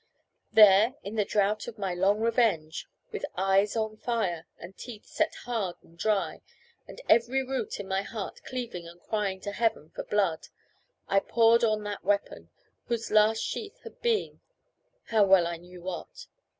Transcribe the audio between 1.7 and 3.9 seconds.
my long revenge, with eyes